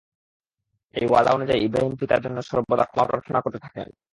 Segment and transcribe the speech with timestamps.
[0.93, 3.87] এই ওয়াদা অনুযায়ী ইবরাহীম পিতার জন্যে সর্বদা ক্ষমা প্রার্থনা করতে থাকেন।